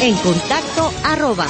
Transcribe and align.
en 0.00 0.14
contacto 0.16 0.92
arroba. 1.04 1.46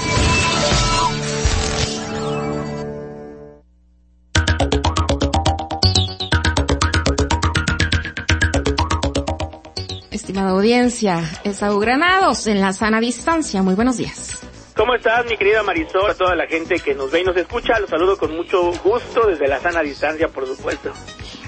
Estimada 10.10 10.50
audiencia, 10.50 11.22
es 11.44 11.60
Granados 11.60 12.46
en 12.46 12.60
la 12.60 12.72
sana 12.72 13.00
distancia. 13.00 13.62
Muy 13.62 13.74
buenos 13.74 13.98
días. 13.98 14.40
¿Cómo 14.74 14.94
estás, 14.94 15.26
mi 15.26 15.36
querida 15.36 15.62
Marisol? 15.62 16.10
A 16.10 16.14
toda 16.14 16.34
la 16.34 16.46
gente 16.46 16.78
que 16.78 16.94
nos 16.94 17.10
ve 17.10 17.20
y 17.20 17.24
nos 17.24 17.36
escucha, 17.36 17.78
los 17.80 17.90
saludo 17.90 18.16
con 18.16 18.34
mucho 18.34 18.72
gusto 18.82 19.26
desde 19.26 19.46
la 19.48 19.60
sana 19.60 19.82
distancia, 19.82 20.28
por 20.28 20.46
supuesto. 20.46 20.92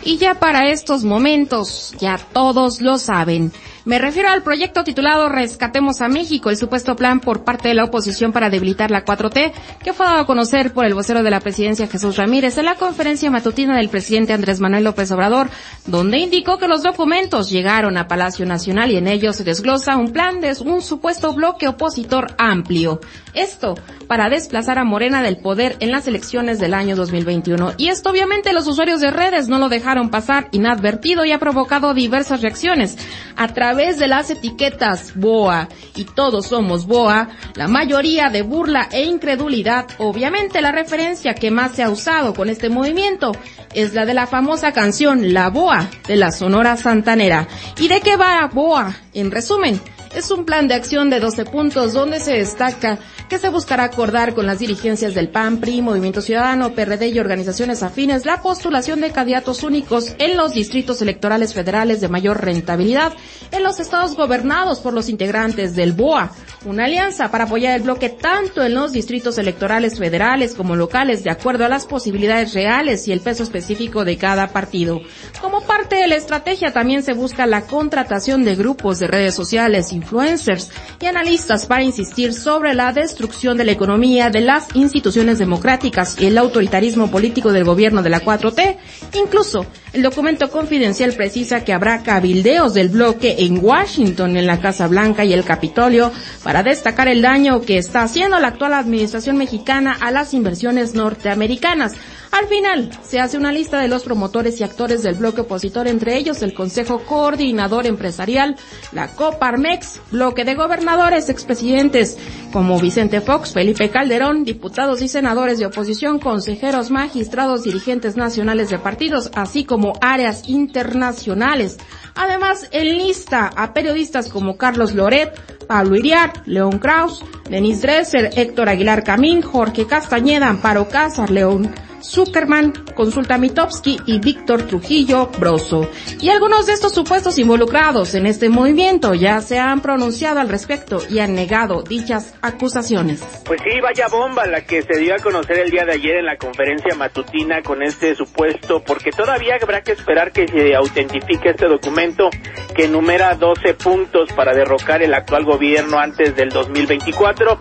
Y 0.03 0.19
ya 0.19 0.35
para 0.35 0.69
estos 0.71 1.05
momentos, 1.05 1.95
ya 1.99 2.19
todos 2.33 2.81
lo 2.81 2.99
saben, 2.99 3.53
me 3.91 3.99
refiero 3.99 4.29
al 4.29 4.45
proyecto 4.45 4.85
titulado 4.85 5.29
Rescatemos 5.29 6.01
a 6.01 6.07
México, 6.07 6.49
el 6.49 6.57
supuesto 6.57 6.95
plan 6.95 7.19
por 7.19 7.43
parte 7.43 7.67
de 7.67 7.75
la 7.75 7.83
oposición 7.83 8.31
para 8.31 8.49
debilitar 8.49 8.89
la 8.93 9.05
4T, 9.05 9.51
que 9.83 9.93
fue 9.93 10.07
dado 10.07 10.21
a 10.21 10.27
conocer 10.27 10.73
por 10.73 10.85
el 10.85 10.95
vocero 10.95 11.25
de 11.25 11.31
la 11.31 11.41
presidencia 11.41 11.89
Jesús 11.89 12.17
Ramírez 12.17 12.57
en 12.57 12.67
la 12.67 12.77
conferencia 12.77 13.33
matutina 13.33 13.77
del 13.77 13.89
presidente 13.89 14.33
Andrés 14.33 14.61
Manuel 14.61 14.85
López 14.85 15.11
Obrador, 15.11 15.51
donde 15.87 16.19
indicó 16.19 16.57
que 16.57 16.69
los 16.69 16.85
documentos 16.85 17.51
llegaron 17.51 17.97
a 17.97 18.07
Palacio 18.07 18.47
Nacional 18.47 18.93
y 18.93 18.97
en 18.97 19.09
ellos 19.09 19.35
se 19.35 19.43
desglosa 19.43 19.97
un 19.97 20.13
plan 20.13 20.41
de 20.41 20.55
un 20.65 20.83
supuesto 20.83 21.35
bloque 21.35 21.67
opositor 21.67 22.29
amplio. 22.39 23.01
Esto 23.35 23.75
para 24.07 24.29
desplazar 24.29 24.79
a 24.79 24.85
Morena 24.85 25.23
del 25.23 25.37
poder 25.37 25.77
en 25.81 25.93
las 25.93 26.09
elecciones 26.09 26.59
del 26.59 26.75
año 26.75 26.97
2021. 26.97 27.75
Y 27.77 27.89
esto 27.89 28.11
obviamente 28.11 28.53
los 28.53 28.67
usuarios 28.67 29.01
de 29.01 29.11
redes 29.11 29.49
no 29.49 29.59
lo 29.59 29.69
dejaron 29.69 30.11
pasar 30.11 30.49
inadvertido 30.51 31.25
y 31.25 31.33
ha 31.33 31.39
provocado 31.39 31.95
diversas 31.95 32.43
reacciones. 32.43 32.99
A 33.37 33.49
través 33.49 33.99
de 33.99 34.09
las 34.09 34.31
etiquetas 34.31 35.13
BOA 35.15 35.69
y 35.95 36.05
todos 36.05 36.47
somos 36.47 36.87
BOA, 36.87 37.29
la 37.55 37.69
mayoría 37.69 38.31
de 38.31 38.43
burla 38.43 38.89
e 38.91 39.05
incredulidad, 39.05 39.87
obviamente 39.99 40.61
la 40.61 40.73
referencia 40.73 41.35
que 41.35 41.51
más 41.51 41.73
se 41.73 41.83
ha 41.83 41.91
usado 41.91 42.35
con 42.35 42.49
este 42.49 42.69
movimiento 42.69 43.33
es 43.75 43.95
la 43.95 44.07
de 44.07 44.15
la 44.15 44.27
famosa 44.27 44.73
canción 44.73 45.33
La 45.33 45.51
BOA 45.51 45.89
de 46.09 46.17
la 46.17 46.33
Sonora 46.33 46.77
Santanera. 46.77 47.47
¿Y 47.79 47.89
de 47.89 48.01
qué 48.01 48.17
va 48.17 48.51
BOA? 48.53 48.95
En 49.15 49.31
resumen, 49.31 49.81
es 50.15 50.31
un 50.31 50.45
plan 50.45 50.67
de 50.67 50.75
acción 50.75 51.09
de 51.09 51.21
12 51.21 51.45
puntos 51.45 51.93
donde 51.93 52.19
se 52.19 52.33
destaca 52.35 52.99
que 53.31 53.39
se 53.39 53.49
buscará 53.49 53.85
acordar 53.85 54.35
con 54.35 54.45
las 54.45 54.59
dirigencias 54.59 55.15
del 55.15 55.29
PAN, 55.29 55.59
PRI, 55.59 55.83
Movimiento 55.83 56.21
Ciudadano, 56.21 56.73
PRD 56.73 57.11
y 57.11 57.21
organizaciones 57.21 57.85
afines 57.85 58.27
la 58.27 58.43
postulación 58.43 59.01
de 59.01 59.13
candidatos 59.13 59.63
únicos 59.63 60.17
en 60.19 60.37
los 60.37 60.53
distritos 60.53 61.01
electorales 61.01 61.55
federales 61.55 62.01
de 62.01 62.09
mayor 62.09 62.45
rentabilidad 62.45 63.13
en 63.53 63.63
los 63.63 63.79
estados 63.79 64.17
gobernados 64.17 64.81
por 64.81 64.95
los 64.95 65.09
integrantes 65.09 65.77
del 65.77 65.93
BOA, 65.93 66.33
una 66.65 66.87
alianza 66.87 67.31
para 67.31 67.45
apoyar 67.45 67.77
el 67.77 67.83
bloque 67.83 68.09
tanto 68.09 68.65
en 68.65 68.75
los 68.75 68.91
distritos 68.91 69.39
electorales 69.39 69.97
federales 69.97 70.55
como 70.55 70.75
locales 70.75 71.23
de 71.23 71.31
acuerdo 71.31 71.65
a 71.65 71.69
las 71.69 71.87
posibilidades 71.87 72.53
reales 72.53 73.07
y 73.07 73.13
el 73.13 73.21
peso 73.21 73.45
específico 73.45 74.05
de 74.05 74.17
cada 74.19 74.49
partido. 74.49 75.03
Como 75.41 75.61
parte 75.63 75.95
de 75.95 76.09
la 76.09 76.17
estrategia 76.17 76.73
también 76.73 77.05
se 77.05 77.13
busca 77.13 77.47
la 77.47 77.63
contratación 77.63 78.43
de 78.43 78.57
grupos 78.57 78.99
de 78.99 79.07
redes 79.07 79.37
sociales, 79.37 79.93
influencers 79.93 80.71
y 81.01 81.07
analistas 81.07 81.67
para 81.67 81.85
insistir 81.85 82.35
sobre 82.35 82.75
la 82.75 82.93
destrucción 82.93 83.20
de 83.21 83.65
la 83.65 83.73
economía 83.73 84.31
de 84.31 84.41
las 84.41 84.69
instituciones 84.75 85.39
democráticas 85.39 86.17
y 86.19 86.27
el 86.27 86.39
autoritarismo 86.39 87.11
político 87.11 87.53
del 87.53 87.65
gobierno 87.65 88.03
de 88.03 88.09
la 88.09 88.23
4T. 88.23 88.77
Incluso 89.15 89.67
el 89.93 90.03
documento 90.03 90.51
confidencial 90.51 91.13
precisa 91.13 91.63
que 91.63 91.73
habrá 91.73 92.03
cabildeos 92.03 92.73
del 92.73 92.89
bloque 92.89 93.37
en 93.41 93.63
Washington, 93.63 94.37
en 94.37 94.47
la 94.47 94.61
Casa 94.61 94.87
Blanca 94.87 95.25
y 95.25 95.33
el 95.33 95.45
Capitolio 95.45 96.13
para 96.43 96.63
destacar 96.63 97.09
el 97.09 97.21
daño 97.21 97.61
que 97.61 97.77
está 97.77 98.03
haciendo 98.03 98.39
la 98.39 98.49
actual 98.49 98.73
administración 98.73 99.37
mexicana 99.37 99.97
a 100.01 100.11
las 100.11 100.33
inversiones 100.33 100.95
norteamericanas. 100.95 101.97
Al 102.33 102.47
final, 102.47 102.91
se 103.03 103.19
hace 103.19 103.37
una 103.37 103.51
lista 103.51 103.81
de 103.81 103.89
los 103.89 104.05
promotores 104.05 104.61
y 104.61 104.65
actores 104.65 105.03
del 105.03 105.17
bloque 105.17 105.41
opositor, 105.41 105.89
entre 105.89 106.17
ellos 106.17 106.43
el 106.43 106.55
Consejo 106.55 107.01
Coordinador 107.01 107.87
Empresarial, 107.87 108.55
la 108.93 109.09
Coparmex, 109.09 110.01
bloque 110.13 110.45
de 110.45 110.55
gobernadores, 110.55 111.29
expresidentes 111.29 112.17
como 112.53 112.79
Vicente 112.79 113.21
Fox, 113.21 113.53
Felipe 113.53 113.91
Calderón, 113.91 114.45
diputados 114.45 115.03
y 115.03 115.09
senadores 115.09 115.59
de 115.59 115.67
oposición, 115.67 116.21
consejeros, 116.21 116.91
magistrados, 116.93 117.65
dirigentes 117.65 118.17
nacionales 118.17 118.71
de 118.71 118.79
partidos, 118.79 119.31
así 119.35 119.65
como 119.65 119.95
áreas 120.01 120.49
internacionales. 120.49 121.79
Además, 122.15 122.69
enlista 122.71 123.51
a 123.57 123.75
periodistas 123.75 124.29
como 124.29 124.57
Carlos 124.57 124.95
Loret, 124.95 125.35
Pablo 125.67 125.97
Iriar, 125.97 126.33
León 126.47 126.79
Kraus, 126.79 127.25
Denis 127.49 127.83
Dresser, 127.83 128.31
Héctor 128.37 128.69
Aguilar 128.69 129.03
Camín, 129.03 129.43
Jorge 129.43 129.87
Castañeda, 129.87 130.49
Amparo 130.49 130.89
Cázar, 130.89 131.31
León 131.31 131.71
Zuckerman, 132.03 132.73
Consulta 132.95 133.39
Mitowski 133.39 133.99
y 134.07 134.19
Víctor 134.19 134.63
Trujillo 134.63 135.27
Broso. 135.39 135.89
Y 136.21 136.31
algunos 136.31 136.67
de 136.67 136.73
estos 136.73 136.95
supuestos 136.95 137.39
involucrados 137.39 138.15
en 138.15 138.27
este 138.27 138.49
movimiento 138.49 139.15
ya 139.15 139.41
se 139.41 139.59
han 139.59 139.81
pronunciado 139.81 140.41
al 140.41 140.49
respecto 140.49 141.01
y 141.09 141.19
han 141.19 141.35
negado 141.35 141.83
dichas 141.83 142.35
acusaciones. 142.43 143.23
Pues 143.45 143.61
sí, 143.63 143.81
vaya 143.81 144.09
bomba 144.09 144.47
la 144.47 144.63
que 144.63 144.83
se 144.83 144.99
dio 144.99 145.15
a 145.15 145.19
conocer 145.19 145.59
el 145.59 145.71
día 145.71 145.85
de 145.85 145.93
ayer 145.93 146.17
en 146.17 146.27
la 146.27 146.37
conferencia 146.37 146.95
matutina 146.95 147.63
con 147.63 147.83
este 147.83 148.15
supuesto, 148.15 148.83
porque 148.85 149.11
todavía 149.11 149.57
habrá 149.61 149.83
que 149.83 149.93
esperar 149.93 150.33
que 150.33 150.47
se 150.47 150.75
autentifique 150.75 151.51
este 151.51 151.67
documento 151.67 152.31
que 152.75 152.85
enumera 152.85 153.35
12 153.35 153.75
puntos 153.75 154.33
para 154.33 154.55
derrocar 154.55 155.03
el 155.03 155.15
actual 155.15 155.45
gobierno 155.45 155.99
antes 155.99 156.35
del 156.37 156.51
2024. 156.51 157.59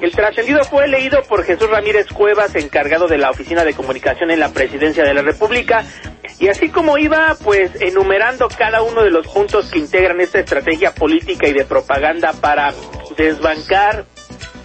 El 0.00 0.12
trascendido 0.12 0.64
fue 0.64 0.88
leído 0.88 1.22
por 1.24 1.44
Jesús 1.44 1.68
Ramírez 1.68 2.06
Cuevas, 2.08 2.54
encargado 2.54 3.06
de 3.06 3.18
la 3.18 3.30
Oficina 3.30 3.64
de 3.64 3.74
Comunicación 3.74 4.30
en 4.30 4.40
la 4.40 4.50
Presidencia 4.50 5.04
de 5.04 5.12
la 5.12 5.20
República, 5.20 5.84
y 6.38 6.48
así 6.48 6.70
como 6.70 6.96
iba 6.96 7.36
pues 7.44 7.78
enumerando 7.82 8.48
cada 8.48 8.82
uno 8.82 9.02
de 9.02 9.10
los 9.10 9.28
puntos 9.28 9.70
que 9.70 9.78
integran 9.78 10.18
esta 10.22 10.40
estrategia 10.40 10.94
política 10.94 11.48
y 11.48 11.52
de 11.52 11.66
propaganda 11.66 12.32
para 12.32 12.72
desbancar 13.18 14.06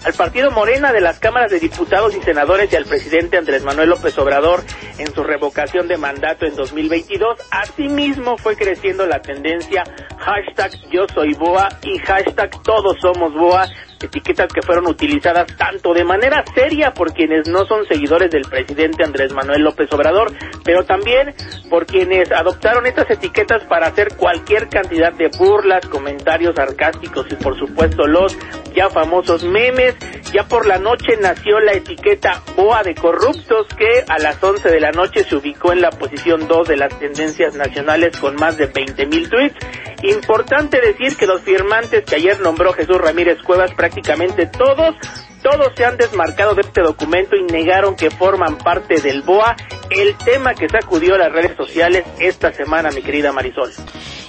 al 0.05 0.13
partido 0.13 0.51
Morena 0.51 0.93
de 0.93 1.01
las 1.01 1.19
cámaras 1.19 1.51
de 1.51 1.59
diputados 1.59 2.15
y 2.15 2.21
senadores 2.21 2.71
y 2.71 2.75
al 2.77 2.85
presidente 2.85 3.37
Andrés 3.37 3.63
Manuel 3.63 3.89
López 3.89 4.17
Obrador 4.19 4.63
en 4.99 5.13
su 5.13 5.23
revocación 5.23 5.87
de 5.87 5.97
mandato 5.97 6.45
en 6.45 6.55
2022. 6.55 7.39
Asimismo 7.51 8.37
fue 8.37 8.55
creciendo 8.55 9.05
la 9.05 9.19
tendencia 9.19 9.83
hashtag 10.19 10.71
yo 10.91 11.07
soy 11.13 11.33
Boa 11.33 11.67
y 11.81 11.97
hashtag 11.97 12.51
todos 12.63 12.95
somos 13.01 13.33
Boa 13.33 13.67
etiquetas 14.01 14.47
que 14.53 14.61
fueron 14.61 14.87
utilizadas 14.87 15.45
tanto 15.57 15.93
de 15.93 16.03
manera 16.03 16.43
seria 16.53 16.91
por 16.91 17.13
quienes 17.13 17.47
no 17.47 17.65
son 17.65 17.85
seguidores 17.85 18.31
del 18.31 18.43
presidente 18.43 19.03
Andrés 19.03 19.33
Manuel 19.33 19.61
López 19.61 19.91
Obrador, 19.91 20.31
pero 20.63 20.83
también 20.83 21.33
por 21.69 21.85
quienes 21.85 22.31
adoptaron 22.31 22.85
estas 22.85 23.09
etiquetas 23.09 23.63
para 23.65 23.87
hacer 23.87 24.15
cualquier 24.15 24.69
cantidad 24.69 25.13
de 25.13 25.29
burlas, 25.37 25.85
comentarios 25.87 26.55
sarcásticos 26.55 27.25
y 27.31 27.35
por 27.35 27.57
supuesto 27.57 28.07
los 28.07 28.37
ya 28.75 28.89
famosos 28.89 29.43
memes. 29.43 29.95
Ya 30.33 30.43
por 30.47 30.67
la 30.67 30.77
noche 30.77 31.17
nació 31.21 31.59
la 31.61 31.73
etiqueta 31.73 32.41
Boa 32.55 32.83
de 32.83 32.93
Corruptos 32.93 33.67
que 33.77 34.03
a 34.07 34.19
las 34.19 34.43
11 34.43 34.69
de 34.69 34.79
la 34.79 34.91
noche 34.91 35.23
se 35.23 35.35
ubicó 35.35 35.71
en 35.71 35.81
la 35.81 35.91
posición 35.91 36.47
2 36.47 36.67
de 36.67 36.77
las 36.77 36.99
tendencias 36.99 37.55
nacionales 37.55 38.19
con 38.19 38.35
más 38.35 38.57
de 38.57 38.67
20 38.67 39.05
mil 39.07 39.29
tweets. 39.29 39.55
Importante 40.03 40.79
decir 40.81 41.17
que 41.17 41.25
los 41.25 41.41
firmantes 41.41 42.03
que 42.05 42.15
ayer 42.15 42.39
nombró 42.39 42.73
Jesús 42.73 42.97
Ramírez 42.97 43.41
Cuevas 43.43 43.73
prácticamente 43.73 44.45
todos, 44.45 44.95
todos 45.41 45.71
se 45.75 45.85
han 45.85 45.97
desmarcado 45.97 46.55
de 46.55 46.61
este 46.61 46.81
documento 46.81 47.35
y 47.35 47.43
negaron 47.43 47.95
que 47.95 48.11
forman 48.11 48.57
parte 48.57 49.01
del 49.01 49.21
BOA, 49.21 49.55
el 49.89 50.15
tema 50.17 50.53
que 50.53 50.69
sacudió 50.69 51.17
las 51.17 51.31
redes 51.31 51.55
sociales 51.55 52.05
esta 52.19 52.51
semana, 52.53 52.89
mi 52.91 53.01
querida 53.01 53.31
Marisol. 53.31 53.71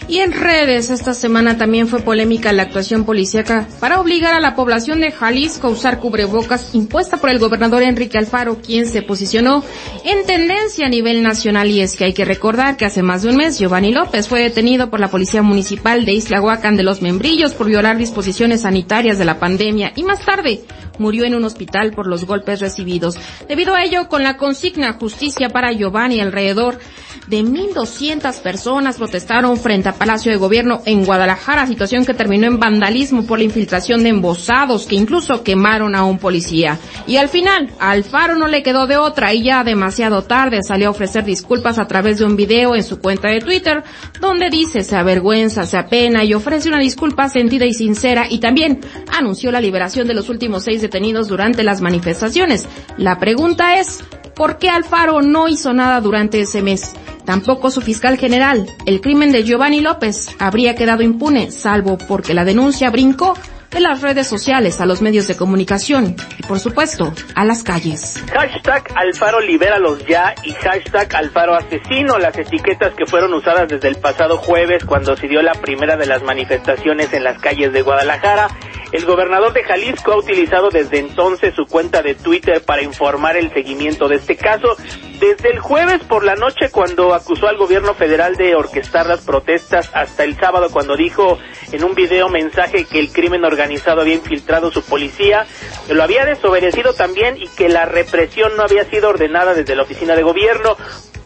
Y 0.09 0.19
en 0.21 0.31
redes 0.31 0.91
esta 0.91 1.15
semana 1.15 1.59
también 1.59 1.89
fue 1.89 2.01
polémica 2.01 2.53
la 2.53 2.63
actuación 2.63 3.05
policíaca 3.05 3.67
para 3.81 4.01
obligar 4.01 4.35
a 4.35 4.41
la 4.41 4.55
población 4.55 5.01
de 5.01 5.11
Jalisco 5.11 5.67
a 5.67 5.71
usar 5.71 5.99
cubrebocas 5.99 6.77
impuesta 6.77 7.17
por 7.17 7.29
el 7.29 7.41
gobernador 7.41 7.83
Enrique 7.83 8.17
Alfaro, 8.17 8.59
quien 8.61 8.87
se 8.87 9.03
posicionó 9.03 9.65
en 10.05 10.25
tendencia 10.25 10.87
a 10.87 10.91
nivel 10.91 11.25
nacional 11.25 11.71
y 11.71 11.81
es 11.81 11.97
que 11.97 12.05
hay 12.05 12.15
que 12.15 12.25
recordar 12.25 12.77
que 12.77 12.85
hace 12.85 13.03
más 13.03 13.23
de 13.23 13.31
un 13.31 13.37
mes 13.37 13.59
Giovanni 13.59 13.93
López 13.93 14.29
fue 14.29 14.41
detenido 14.41 14.91
por 14.91 15.01
la 15.01 15.09
Policía 15.09 15.43
Municipal 15.43 16.05
de 16.05 16.13
Isla 16.13 16.41
Huacán 16.41 16.77
de 16.77 16.85
los 16.85 17.03
Membrillos 17.03 17.55
por 17.55 17.67
violar 17.67 17.99
disposiciones 17.99 18.61
sanitarias 18.61 19.19
de 19.19 19.25
la 19.25 19.41
pandemia 19.41 19.93
y 19.97 20.05
más 20.05 20.21
tarde 20.21 20.61
murió 20.99 21.25
en 21.25 21.35
un 21.35 21.45
hospital 21.45 21.91
por 21.91 22.07
los 22.07 22.25
golpes 22.25 22.61
recibidos. 22.61 23.19
Debido 23.49 23.75
a 23.75 23.85
ello, 23.85 24.09
con 24.09 24.23
la 24.23 24.37
consigna 24.37 24.95
justicia 24.95 25.49
para 25.49 25.73
Giovanni 25.73 26.21
alrededor 26.21 26.79
de 27.27 27.43
1.200 27.43 28.41
personas 28.41 28.99
protestaron 28.99 29.57
frente 29.57 29.89
a 29.89 29.95
Palacio 29.95 30.31
de 30.31 30.39
Gobierno 30.39 30.81
en 30.85 31.05
Guadalajara, 31.05 31.67
situación 31.67 32.05
que 32.05 32.15
terminó 32.15 32.47
en 32.47 32.61
vandalismo 32.61 33.27
por 33.27 33.39
la 33.39 33.45
infiltración 33.45 34.03
de 34.03 34.11
embosados 34.11 34.87
que 34.87 34.95
incluso 34.95 35.43
quemaron 35.43 35.95
a 35.95 36.05
un 36.05 36.19
policía. 36.19 36.79
Y 37.07 37.17
al 37.17 37.29
final, 37.29 37.71
Alfaro 37.81 38.37
no 38.37 38.47
le 38.47 38.63
quedó 38.63 38.87
de 38.87 38.97
otra 38.97 39.35
y 39.35 39.45
ya 39.45 39.65
demasiado 39.65 40.23
tarde 40.23 40.63
salió 40.63 40.89
a 40.89 40.91
ofrecer 40.91 41.25
disculpas 41.25 41.79
a 41.79 41.87
través 41.87 42.19
de 42.19 42.25
un 42.25 42.37
video 42.37 42.75
en 42.77 42.85
su 42.85 43.01
cuenta 43.01 43.29
de 43.29 43.41
Twitter, 43.41 43.83
donde 44.21 44.51
dice 44.51 44.83
se 44.83 44.97
avergüenza, 44.97 45.67
se 45.67 45.79
apena 45.79 46.25
y 46.25 46.35
ofrece 46.35 46.69
una 46.69 46.79
disculpa 46.79 47.29
sentida 47.29 47.67
y 47.67 47.75
sincera 47.75 48.27
y 48.29 48.39
también 48.39 48.81
anunció 49.13 49.51
la 49.51 49.61
liberación 49.61 50.07
de 50.07 50.15
los 50.15 50.29
últimos 50.29 50.65
seis 50.65 50.81
detenidos 50.81 51.29
durante 51.29 51.65
las 51.65 51.81
manifestaciones. 51.81 52.69
La 52.97 53.19
pregunta 53.19 53.79
es, 53.79 54.05
¿por 54.35 54.59
qué 54.59 54.69
Alfaro 54.69 55.23
no 55.23 55.49
hizo 55.49 55.73
nada 55.73 56.01
durante 56.01 56.41
ese 56.41 56.63
mes? 56.63 56.95
Tampoco 57.27 57.71
su 57.71 57.83
fiscal 57.83 58.17
general. 58.17 58.67
El 58.87 59.01
crimen 59.01 59.33
de 59.33 59.45
Giovanni 59.45 59.81
López 59.81 60.35
habría 60.39 60.75
quedado 60.75 61.03
impune, 61.03 61.51
salvo 61.51 61.99
porque 61.99 62.33
la 62.33 62.45
denuncia 62.45 62.89
brincó 62.91 63.35
de 63.71 63.81
las 63.81 64.01
redes 64.01 64.27
sociales 64.27 64.81
a 64.81 64.87
los 64.87 65.03
medios 65.03 65.27
de 65.27 65.37
comunicación 65.37 66.17
y 66.39 66.43
por 66.45 66.61
supuesto 66.61 67.13
a 67.35 67.45
las 67.45 67.63
calles. 67.63 68.23
Hashtag 68.33 68.85
Alfaro 68.95 69.41
libéralos 69.41 70.07
ya 70.07 70.35
y 70.45 70.53
hashtag 70.53 71.15
Alfaro 71.15 71.55
asesino, 71.55 72.17
las 72.19 72.39
etiquetas 72.39 72.95
que 72.95 73.07
fueron 73.07 73.35
usadas 73.35 73.69
desde 73.69 73.89
el 73.89 73.97
pasado 73.97 74.39
jueves 74.39 74.85
cuando 74.85 75.17
se 75.17 75.27
dio 75.27 75.43
la 75.43 75.53
primera 75.53 75.97
de 75.97 76.07
las 76.07 76.23
manifestaciones 76.23 77.13
en 77.13 77.25
las 77.25 77.39
calles 77.41 77.73
de 77.73 77.83
Guadalajara 77.83 78.49
el 78.93 79.05
gobernador 79.05 79.53
de 79.53 79.65
Jalisco 79.65 80.13
ha 80.13 80.19
utilizado 80.19 80.71
desde 80.71 80.99
entonces 80.99 81.55
su 81.55 81.67
cuenta 81.67 82.03
de 82.03 82.15
Twitter 82.15 82.63
para 82.65 82.83
informar 82.83 83.37
el 83.37 83.53
seguimiento 83.53 84.09
de 84.09 84.17
este 84.17 84.37
caso. 84.37 84.77
Desde 85.19 85.51
el 85.51 85.59
jueves 85.59 86.03
por 86.05 86.25
la 86.25 86.35
noche 86.35 86.71
cuando 86.71 87.15
acusó 87.15 87.49
al 87.49 87.57
gobierno 87.57 87.95
federal 87.95 88.37
de 88.37 88.55
orquestar 88.55 89.07
las 89.07 89.23
protestas 89.23 89.91
hasta 89.93 90.25
el 90.25 90.37
sábado 90.37 90.69
cuando 90.71 90.97
dijo 90.97 91.39
en 91.73 91.85
un 91.85 91.95
video 91.95 92.29
mensaje 92.29 92.85
que 92.85 93.01
el 93.01 93.13
crimen 93.13 93.45
organizado 93.45 94.03
había 94.03 94.15
infiltrado 94.15 94.71
su 94.71 94.83
policía, 94.83 95.47
lo 95.89 96.03
había 96.03 96.25
desobedecido 96.25 96.93
también 96.93 97.37
y 97.39 97.49
que 97.49 97.69
la 97.69 97.87
represión 97.87 98.57
no 98.57 98.63
había 98.63 98.85
sido 98.85 99.09
ordenada 99.09 99.55
desde 99.55 99.75
la 99.75 99.83
oficina 99.83 100.15
de 100.15 100.23
gobierno. 100.23 100.77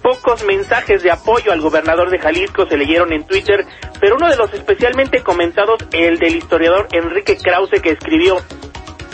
Pocos 0.02 0.44
mensajes 0.44 1.02
de 1.02 1.11
apoyo 1.11 1.52
al 1.52 1.61
gobernador 1.61 2.11
de 2.11 2.19
Jalisco 2.19 2.67
se 2.67 2.76
leyeron 2.76 3.12
en 3.12 3.26
Twitter, 3.26 3.67
pero 4.00 4.17
uno 4.17 4.29
de 4.29 4.37
los 4.37 4.52
especialmente 4.55 5.23
comentados, 5.23 5.79
el 5.93 6.19
del 6.19 6.37
historiador 6.37 6.88
Enrique 6.93 7.37
Krause, 7.37 7.82
que 7.82 7.91
escribió 7.91 8.37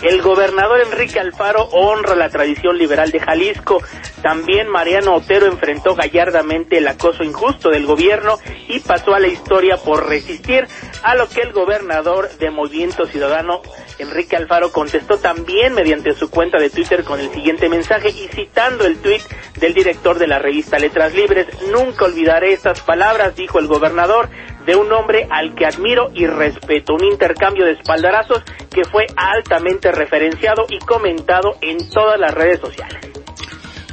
el 0.09 0.23
gobernador 0.23 0.81
Enrique 0.81 1.19
Alfaro 1.19 1.65
honra 1.73 2.15
la 2.15 2.29
tradición 2.29 2.79
liberal 2.79 3.11
de 3.11 3.19
Jalisco. 3.19 3.83
También 4.23 4.69
Mariano 4.69 5.15
Otero 5.15 5.47
enfrentó 5.47 5.95
gallardamente 5.95 6.79
el 6.79 6.87
acoso 6.87 7.25
injusto 7.25 7.71
del 7.71 7.87
gobierno 7.87 8.39
y 8.69 8.79
pasó 8.81 9.15
a 9.15 9.21
la 9.21 9.29
historia 9.29 9.77
por 9.79 10.09
resistir 10.09 10.67
a 11.03 11.15
lo 11.15 11.29
que 11.29 11.43
el 11.43 11.53
gobernador 11.53 12.29
de 12.39 12.51
Movimiento 12.51 13.07
Ciudadano 13.07 13.63
Enrique 13.99 14.37
Alfaro 14.37 14.71
contestó 14.73 15.19
también 15.19 15.75
mediante 15.75 16.15
su 16.15 16.31
cuenta 16.31 16.59
de 16.59 16.71
Twitter 16.71 17.03
con 17.03 17.19
el 17.19 17.31
siguiente 17.31 17.69
mensaje 17.69 18.11
y 18.11 18.29
citando 18.29 18.85
el 18.85 18.99
tuit 18.99 19.23
del 19.59 19.75
director 19.75 20.19
de 20.19 20.27
la 20.27 20.39
revista 20.39 20.79
Letras 20.79 21.15
Libres, 21.15 21.47
nunca 21.73 22.05
olvidaré 22.05 22.53
estas 22.53 22.81
palabras, 22.81 23.35
dijo 23.35 23.59
el 23.59 23.67
gobernador, 23.67 24.29
de 24.67 24.77
un 24.77 24.93
hombre 24.93 25.27
al 25.31 25.55
que 25.55 25.65
admiro 25.65 26.11
y 26.13 26.27
respeto, 26.27 26.95
un 26.95 27.05
intercambio 27.05 27.65
de 27.65 27.73
espaldarazos 27.73 28.43
que 28.71 28.85
fue 28.85 29.07
altamente 29.17 29.93
referenciado 29.93 30.67
y 30.69 30.79
comentado 30.81 31.57
en 31.61 31.89
todas 31.89 32.19
las 32.19 32.35
redes 32.35 32.61
sociales. 32.61 33.17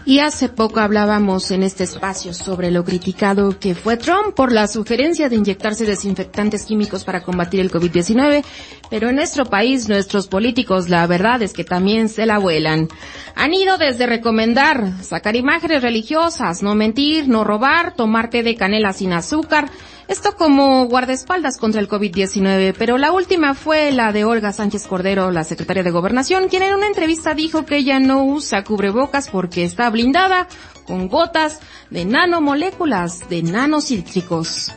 Y 0.05 0.19
hace 0.19 0.49
poco 0.49 0.81
hablábamos 0.81 1.49
en 1.51 1.63
este 1.63 1.85
espacio 1.85 2.33
sobre 2.33 2.71
lo 2.71 2.83
criticado 2.83 3.57
que 3.57 3.73
fue 3.73 3.95
Trump 3.95 4.35
por 4.35 4.51
la 4.51 4.67
sugerencia 4.67 5.29
de 5.29 5.37
inyectarse 5.37 5.85
desinfectantes 5.85 6.65
químicos 6.65 7.05
para 7.05 7.23
combatir 7.23 7.61
el 7.61 7.71
COVID-19, 7.71 8.43
pero 8.89 9.07
en 9.07 9.15
nuestro 9.15 9.45
país 9.45 9.87
nuestros 9.87 10.27
políticos 10.27 10.89
la 10.89 11.07
verdad 11.07 11.41
es 11.41 11.53
que 11.53 11.63
también 11.63 12.09
se 12.09 12.25
la 12.25 12.37
vuelan. 12.37 12.89
Han 13.35 13.53
ido 13.53 13.77
desde 13.77 14.05
recomendar 14.05 15.01
sacar 15.01 15.37
imágenes 15.37 15.81
religiosas, 15.81 16.61
no 16.63 16.75
mentir, 16.75 17.29
no 17.29 17.45
robar, 17.45 17.95
tomar 17.95 18.29
té 18.29 18.43
de 18.43 18.55
canela 18.55 18.91
sin 18.91 19.13
azúcar, 19.13 19.69
esto 20.07 20.35
como 20.35 20.85
guardaespaldas 20.87 21.57
contra 21.57 21.79
el 21.79 21.87
COVID-19, 21.87 22.75
pero 22.77 22.97
la 22.97 23.11
última 23.11 23.53
fue 23.53 23.91
la 23.91 24.11
de 24.11 24.25
Olga 24.25 24.51
Sánchez 24.51 24.87
Cordero, 24.87 25.31
la 25.31 25.43
secretaria 25.43 25.83
de 25.83 25.91
Gobernación, 25.91 26.49
quien 26.49 26.63
en 26.63 26.75
una 26.75 26.87
entrevista 26.87 27.33
dijo 27.33 27.65
que 27.65 27.77
ella 27.77 27.99
no 27.99 28.25
usa 28.25 28.63
cubrebocas 28.63 29.29
porque 29.29 29.63
está 29.63 29.89
blindada 29.89 30.47
con 30.85 31.07
gotas 31.07 31.59
de 31.89 32.05
nanomoléculas 32.05 33.29
de 33.29 33.43
nanocítricos. 33.43 34.73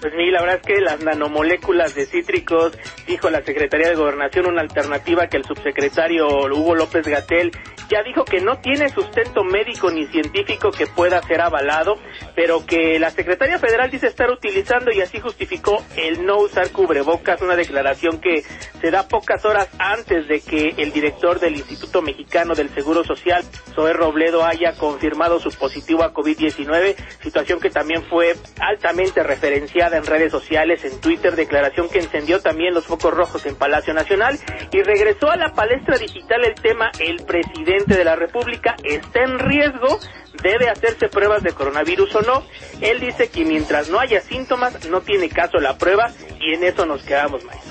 Pues 0.00 0.14
sí, 0.16 0.30
la 0.30 0.40
verdad 0.40 0.60
es 0.62 0.66
que 0.66 0.80
las 0.80 1.02
nanomoléculas 1.02 1.94
de 1.94 2.06
cítricos, 2.06 2.72
dijo 3.06 3.28
la 3.28 3.42
Secretaría 3.42 3.90
de 3.90 3.96
Gobernación, 3.96 4.46
una 4.46 4.62
alternativa 4.62 5.26
que 5.26 5.36
el 5.36 5.44
subsecretario 5.44 6.26
Hugo 6.26 6.74
López 6.74 7.06
Gatel 7.06 7.52
ya 7.90 8.02
dijo 8.04 8.24
que 8.24 8.40
no 8.40 8.58
tiene 8.58 8.88
sustento 8.88 9.42
médico 9.42 9.90
ni 9.90 10.06
científico 10.06 10.70
que 10.70 10.86
pueda 10.86 11.20
ser 11.22 11.40
avalado, 11.40 11.96
pero 12.36 12.64
que 12.64 13.00
la 13.00 13.10
Secretaría 13.10 13.58
Federal 13.58 13.90
dice 13.90 14.06
estar 14.06 14.30
utilizando 14.30 14.92
y 14.92 15.00
así 15.00 15.18
justificó 15.18 15.82
el 15.96 16.24
no 16.24 16.38
usar 16.38 16.70
cubrebocas, 16.70 17.42
una 17.42 17.56
declaración 17.56 18.20
que 18.20 18.44
se 18.80 18.90
da 18.90 19.08
pocas 19.08 19.44
horas 19.44 19.68
antes 19.78 20.28
de 20.28 20.40
que 20.40 20.74
el 20.78 20.92
director 20.92 21.40
del 21.40 21.56
Instituto 21.56 22.00
Mexicano 22.00 22.54
del 22.54 22.70
Seguro 22.70 23.02
Social, 23.02 23.42
Zoé 23.74 23.92
Robledo, 23.92 24.44
haya 24.44 24.72
confirmado 24.76 25.40
su 25.40 25.50
positivo 25.50 26.04
a 26.04 26.14
COVID-19, 26.14 26.94
situación 27.20 27.58
que 27.58 27.70
también 27.70 28.04
fue 28.04 28.36
altamente 28.60 29.24
referenciada 29.24 29.96
en 29.96 30.06
redes 30.06 30.30
sociales, 30.30 30.84
en 30.84 31.00
Twitter, 31.00 31.34
declaración 31.34 31.88
que 31.88 31.98
encendió 31.98 32.40
también 32.40 32.72
los 32.72 32.86
focos 32.86 33.12
rojos 33.12 33.44
en 33.46 33.56
Palacio 33.56 33.92
Nacional 33.94 34.38
y 34.70 34.80
regresó 34.82 35.28
a 35.28 35.36
la 35.36 35.52
palestra 35.52 35.98
digital 35.98 36.44
el 36.44 36.54
tema 36.54 36.92
el 37.00 37.24
presidente 37.24 37.79
de 37.86 38.04
la 38.04 38.16
República 38.16 38.76
está 38.84 39.22
en 39.22 39.38
riesgo, 39.38 39.98
debe 40.42 40.68
hacerse 40.68 41.08
pruebas 41.08 41.42
de 41.42 41.52
coronavirus 41.52 42.14
o 42.16 42.22
no. 42.22 42.42
Él 42.80 43.00
dice 43.00 43.28
que 43.28 43.44
mientras 43.44 43.88
no 43.88 43.98
haya 43.98 44.20
síntomas, 44.20 44.88
no 44.88 45.00
tiene 45.00 45.28
caso 45.28 45.58
la 45.58 45.76
prueba 45.76 46.10
y 46.40 46.54
en 46.54 46.64
eso 46.64 46.86
nos 46.86 47.02
quedamos, 47.02 47.44
maestro. 47.44 47.70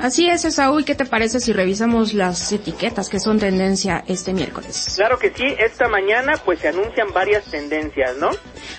Así 0.00 0.28
es, 0.28 0.42
Saúl, 0.54 0.84
¿qué 0.84 0.94
te 0.94 1.04
parece 1.04 1.40
si 1.40 1.52
revisamos 1.52 2.14
las 2.14 2.52
etiquetas 2.52 3.08
que 3.08 3.18
son 3.18 3.40
tendencia 3.40 4.04
este 4.06 4.32
miércoles? 4.32 4.92
Claro 4.94 5.18
que 5.18 5.30
sí, 5.30 5.44
esta 5.58 5.88
mañana 5.88 6.34
pues 6.44 6.60
se 6.60 6.68
anuncian 6.68 7.08
varias 7.12 7.44
tendencias, 7.46 8.16
¿no? 8.16 8.30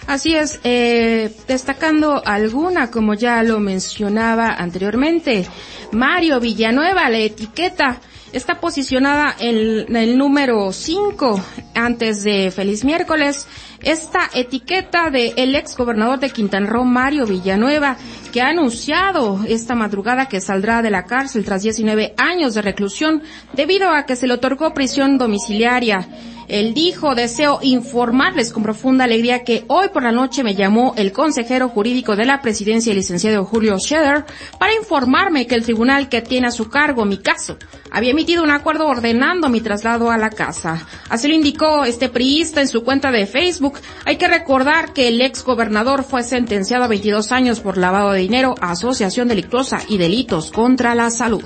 Así 0.08 0.36
es, 0.36 0.62
eh, 0.64 1.30
destacando 1.46 2.22
alguna, 2.26 2.90
como 2.90 3.16
ya 3.16 3.44
lo 3.44 3.60
mencionaba 3.60 4.54
anteriormente, 4.54 5.46
Mario 5.92 6.40
Villanueva, 6.40 7.10
la 7.10 7.20
etiqueta 7.20 8.00
está 8.32 8.60
posicionada 8.60 9.36
en 9.40 9.96
el 9.96 10.18
número 10.18 10.72
5 10.72 11.42
antes 11.74 12.24
de 12.24 12.52
Feliz 12.52 12.84
Miércoles. 12.84 13.48
Esta 13.82 14.30
etiqueta 14.34 15.10
de 15.10 15.34
el 15.38 15.56
ex 15.56 15.76
gobernador 15.78 16.20
de 16.20 16.30
Quintana 16.30 16.68
Roo, 16.68 16.84
Mario 16.84 17.26
Villanueva, 17.26 17.98
que 18.32 18.42
ha 18.42 18.50
anunciado 18.50 19.40
esta 19.48 19.76
madrugada 19.76 20.28
que 20.28 20.42
saldrá 20.42 20.82
de 20.82 20.92
la 20.92 21.06
cárcel 21.06 21.46
tras 21.46 21.64
19 21.64 22.14
años 22.18 22.54
de 22.54 22.62
reclusión 22.62 23.24
debido 23.54 23.90
a 23.90 24.06
que 24.06 24.16
se 24.16 24.28
le 24.28 24.34
otorgó 24.34 24.74
prisión 24.74 25.18
domiciliaria. 25.18 26.08
Él 26.50 26.74
dijo, 26.74 27.14
deseo 27.14 27.60
informarles 27.62 28.52
con 28.52 28.64
profunda 28.64 29.04
alegría 29.04 29.44
que 29.44 29.66
hoy 29.68 29.90
por 29.90 30.02
la 30.02 30.12
noche 30.12 30.44
me 30.44 30.56
llamó 30.56 30.96
el 30.98 31.12
consejero 31.12 31.70
jurídico 31.70 32.16
de 32.16 32.26
la 32.26 32.42
presidencia, 32.42 32.92
el 32.92 32.98
licenciado 32.98 33.46
Julio 33.46 33.78
Scherer, 33.80 34.26
para 34.58 34.74
informarme 34.74 35.46
que 35.46 35.54
el 35.54 35.64
tribunal 35.64 36.10
que 36.10 36.22
tiene 36.22 36.48
a 36.48 36.52
su 36.52 36.68
cargo 36.70 37.06
mi 37.06 37.18
caso 37.18 37.58
había 37.92 38.12
emitido 38.12 38.44
un 38.44 38.52
acuerdo 38.52 38.88
ordenando 38.88 39.50
mi 39.50 39.62
traslado 39.62 40.10
a 40.10 40.18
la 40.18 40.32
casa. 40.32 40.88
Así 41.10 41.28
lo 41.28 41.36
indicó 41.36 41.86
este 41.86 42.10
priista 42.10 42.62
en 42.62 42.68
su 42.68 42.84
cuenta 42.84 43.12
de 43.12 43.28
Facebook. 43.28 43.80
Hay 44.06 44.18
que 44.18 44.28
recordar 44.28 44.94
que 44.94 45.08
el 45.08 45.22
ex 45.22 45.44
gobernador 45.44 46.04
fue 46.04 46.24
sentenciado 46.24 46.84
a 46.84 46.88
22 46.88 47.32
años 47.32 47.60
por 47.60 47.78
lavado 47.78 48.12
de 48.12 48.22
dinero, 48.22 48.56
asociación 48.60 49.28
delictuosa 49.28 49.82
y 49.88 49.98
delitos 49.98 50.52
contra 50.52 50.96
la 50.96 51.12
salud. 51.12 51.44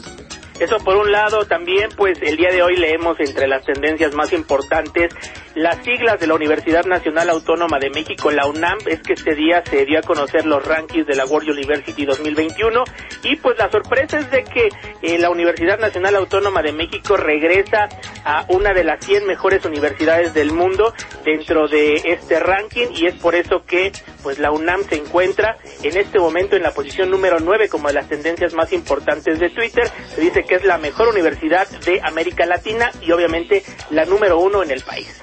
Eso 0.59 0.77
por 0.77 0.95
un 0.97 1.11
lado, 1.11 1.45
también 1.45 1.89
pues 1.95 2.19
el 2.21 2.37
día 2.37 2.49
de 2.51 2.63
hoy 2.63 2.75
leemos 2.77 3.19
entre 3.19 3.47
las 3.47 3.65
tendencias 3.65 4.13
más 4.13 4.33
importantes 4.33 5.13
las 5.55 5.83
siglas 5.83 6.19
de 6.19 6.25
la 6.25 6.33
Universidad 6.33 6.85
Nacional 6.85 7.29
Autónoma 7.29 7.77
de 7.77 7.91
México, 7.91 8.31
la 8.31 8.47
UNAM, 8.47 8.79
es 8.87 9.01
que 9.03 9.13
este 9.13 9.35
día 9.35 9.61
se 9.63 9.85
dio 9.85 9.99
a 9.99 10.01
conocer 10.01 10.47
los 10.47 10.65
rankings 10.65 11.05
de 11.05 11.15
la 11.15 11.25
World 11.25 11.49
University 11.49 12.05
2021 12.05 12.83
y 13.23 13.35
pues 13.35 13.57
la 13.59 13.69
sorpresa 13.69 14.17
es 14.17 14.31
de 14.31 14.43
que 14.43 14.69
eh, 15.03 15.19
la 15.19 15.29
Universidad 15.29 15.77
Nacional 15.77 16.15
Autónoma 16.15 16.63
de 16.63 16.71
México 16.71 17.17
regresa 17.17 17.87
a 18.25 18.45
una 18.49 18.73
de 18.73 18.83
las 18.83 19.05
100 19.05 19.27
mejores 19.27 19.63
universidades 19.65 20.33
del 20.33 20.51
mundo 20.51 20.91
dentro 21.23 21.67
de 21.67 22.01
este 22.03 22.39
ranking. 22.39 22.87
Y 22.95 23.05
es 23.05 23.15
por 23.15 23.35
eso 23.35 23.63
que 23.65 23.91
pues 24.23 24.39
la 24.39 24.51
UNAM 24.51 24.83
se 24.89 24.95
encuentra 24.95 25.57
en 25.83 25.97
este 25.97 26.17
momento 26.17 26.55
en 26.55 26.63
la 26.63 26.71
posición 26.71 27.11
número 27.11 27.39
9 27.39 27.69
como 27.69 27.89
de 27.89 27.93
las 27.93 28.07
tendencias 28.07 28.53
más 28.53 28.71
importantes 28.73 29.39
de 29.39 29.49
Twitter. 29.49 29.91
Se 30.15 30.21
dice 30.21 30.43
que 30.43 30.55
es 30.55 30.63
la 30.63 30.77
mejor 30.77 31.09
universidad 31.09 31.67
de 31.81 32.01
América 32.01 32.45
Latina 32.45 32.89
y 33.01 33.11
obviamente 33.11 33.63
la 33.91 34.05
número 34.05 34.39
uno 34.39 34.63
en 34.63 34.71
el 34.71 34.81
país. 34.81 35.21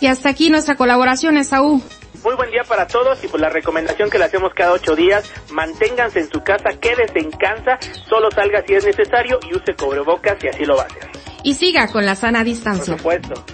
Y 0.00 0.06
hasta 0.06 0.28
aquí 0.28 0.50
nuestra 0.50 0.76
colaboración, 0.76 1.38
Esaú. 1.38 1.82
Muy 2.22 2.34
buen 2.36 2.50
día 2.50 2.62
para 2.66 2.86
todos 2.86 3.22
y 3.24 3.28
por 3.28 3.40
la 3.40 3.50
recomendación 3.50 4.08
que 4.08 4.18
le 4.18 4.24
hacemos 4.24 4.52
cada 4.54 4.72
ocho 4.72 4.94
días, 4.94 5.30
manténganse 5.50 6.20
en 6.20 6.30
su 6.30 6.42
casa, 6.42 6.70
quédese 6.80 7.18
en 7.18 7.30
casa, 7.30 7.78
solo 8.08 8.30
salga 8.30 8.62
si 8.66 8.74
es 8.74 8.84
necesario 8.84 9.38
y 9.50 9.56
use 9.56 9.74
cobrebocas 9.74 10.36
si 10.40 10.48
así 10.48 10.64
lo 10.64 10.76
va 10.76 10.82
a 10.82 10.86
hacer. 10.86 11.10
Y 11.42 11.54
siga 11.54 11.88
con 11.88 12.06
la 12.06 12.14
sana 12.14 12.42
distancia. 12.42 12.96
Por 12.96 12.98
supuesto. 12.98 13.44